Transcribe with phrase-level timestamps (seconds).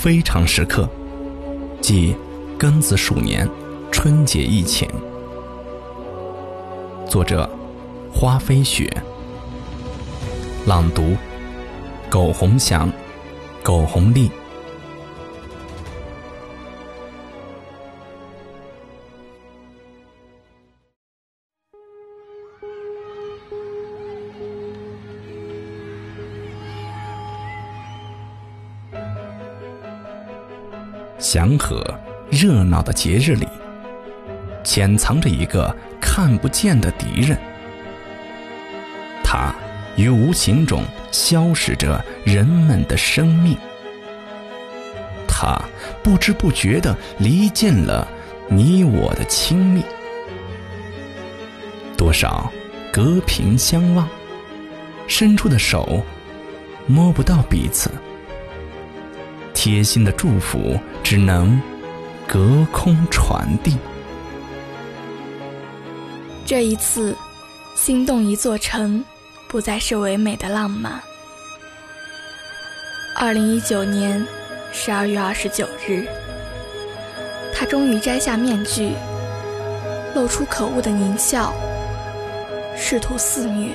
[0.00, 0.88] 非常时刻，
[1.80, 2.14] 即
[2.56, 3.50] 庚子鼠年
[3.90, 4.88] 春节疫情。
[7.08, 7.50] 作者：
[8.12, 8.88] 花飞雪。
[10.66, 11.16] 朗读：
[12.08, 12.88] 苟洪祥、
[13.64, 14.30] 苟红丽。
[31.18, 31.82] 祥和、
[32.30, 33.46] 热闹的节日里，
[34.62, 37.36] 潜藏着一个看不见的敌人。
[39.24, 39.52] 他
[39.96, 43.56] 于无形中消蚀着人们的生命，
[45.26, 45.60] 他
[46.02, 48.06] 不知不觉地离间了
[48.48, 49.82] 你我的亲密。
[51.96, 52.50] 多少
[52.92, 54.08] 隔屏相望，
[55.08, 56.00] 伸出的手
[56.86, 57.90] 摸不到彼此。
[59.60, 61.60] 贴心的祝福只能
[62.28, 63.76] 隔空传递。
[66.46, 67.12] 这一次，
[67.74, 69.04] 心动一座城，
[69.48, 71.02] 不再是唯美的浪漫。
[73.16, 74.24] 二零一九年
[74.72, 76.06] 十二月二十九日，
[77.52, 78.92] 他终于摘下面具，
[80.14, 81.52] 露出可恶的狞笑，
[82.76, 83.72] 试图肆虐。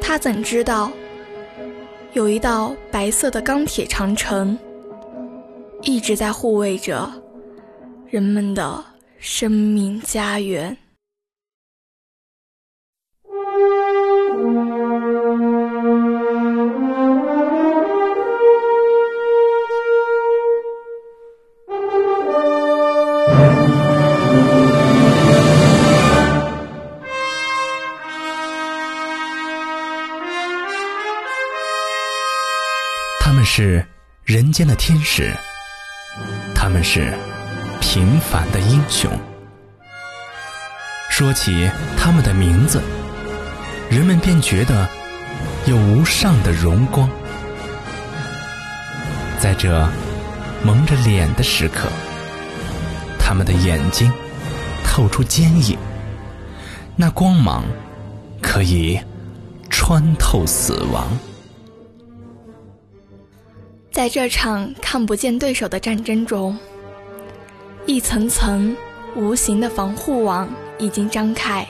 [0.00, 0.92] 他怎知道？
[2.14, 4.58] 有一道白色的钢铁长城，
[5.80, 7.10] 一直在护卫着
[8.10, 8.84] 人们的
[9.18, 10.76] 生命家园。
[33.24, 33.86] 他们是
[34.24, 35.32] 人间的天使，
[36.56, 37.16] 他们是
[37.80, 39.08] 平凡的英雄。
[41.08, 42.82] 说起他们的名字，
[43.88, 44.88] 人们便觉得
[45.66, 47.08] 有无上的荣光。
[49.38, 49.88] 在这
[50.64, 51.88] 蒙着脸的时刻，
[53.20, 54.12] 他们的眼睛
[54.84, 55.78] 透出坚硬，
[56.96, 57.64] 那光芒
[58.42, 59.00] 可以
[59.70, 61.16] 穿透死亡。
[63.92, 66.58] 在这场看不见对手的战争中，
[67.84, 68.74] 一层层
[69.14, 70.48] 无形的防护网
[70.78, 71.66] 已经张开。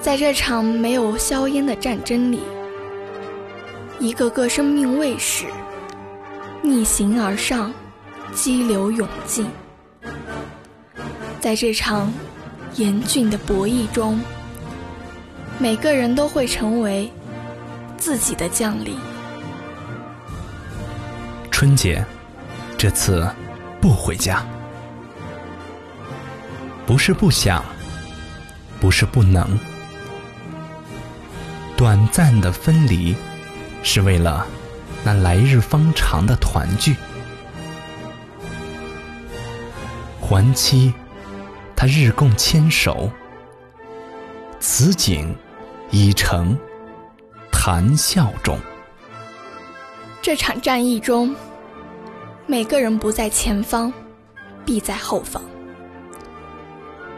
[0.00, 2.40] 在这场没有硝烟的战争里，
[4.00, 5.44] 一个个生命卫士
[6.62, 7.70] 逆行而上，
[8.32, 9.46] 激流勇进。
[11.40, 12.10] 在这场
[12.76, 14.18] 严峻的博弈中，
[15.58, 17.12] 每个人都会成为
[17.98, 18.98] 自己的将领。
[21.54, 22.04] 春节，
[22.76, 23.30] 这次
[23.80, 24.44] 不回家，
[26.84, 27.64] 不是不想，
[28.80, 29.56] 不是不能。
[31.76, 33.14] 短暂的分离，
[33.84, 34.44] 是为了
[35.04, 36.96] 那来日方长的团聚。
[40.20, 40.92] 还期，
[41.76, 43.08] 他日共牵手，
[44.58, 45.32] 此景
[45.92, 46.58] 已成
[47.52, 48.58] 谈笑中。
[50.24, 51.36] 这场战役中。
[52.46, 53.92] 每个人不在前方，
[54.64, 55.42] 必在后方。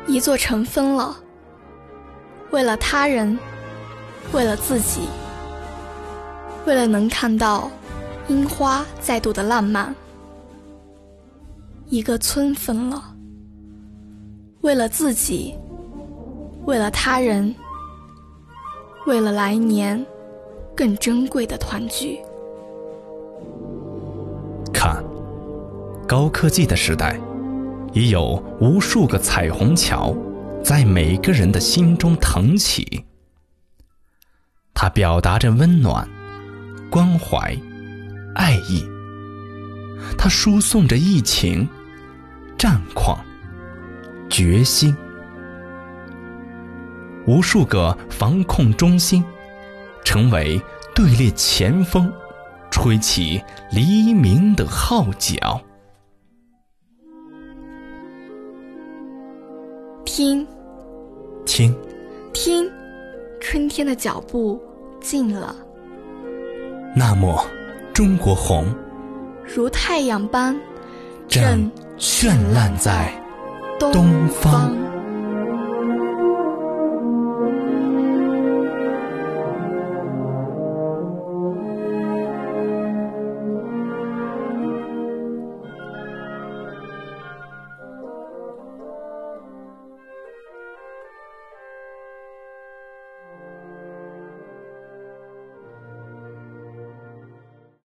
[0.08, 1.16] 一座城分了，
[2.50, 3.38] 为了他人，
[4.32, 5.02] 为了自己，
[6.66, 7.70] 为了能看到
[8.26, 9.94] 樱花再度的烂漫。
[11.86, 13.14] 一个村分了，
[14.62, 15.56] 为了自己，
[16.64, 17.54] 为了他人，
[19.06, 20.04] 为了来年
[20.76, 22.18] 更珍贵的团聚。
[26.06, 27.18] 高科技的时代，
[27.92, 30.16] 已有无数个彩虹桥
[30.62, 33.04] 在每个人的心中腾起。
[34.72, 36.08] 它表达着温暖、
[36.88, 37.56] 关怀、
[38.36, 38.86] 爱意。
[40.16, 41.68] 它输送着疫情、
[42.56, 43.18] 战况、
[44.30, 44.96] 决心。
[47.26, 49.24] 无数个防控中心，
[50.04, 50.62] 成为
[50.94, 52.12] 队列前锋，
[52.70, 53.42] 吹起
[53.72, 55.60] 黎明的号角。
[60.16, 60.46] 听，
[61.44, 61.76] 听，
[62.32, 62.72] 听，
[63.38, 64.58] 春天的脚步
[64.98, 65.54] 近了。
[66.94, 67.44] 那么，
[67.92, 68.64] 中国红，
[69.44, 70.58] 如太阳般，
[71.28, 73.12] 正绚烂在
[73.92, 74.74] 东方。